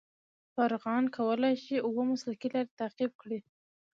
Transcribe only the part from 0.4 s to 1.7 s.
فارغان کولای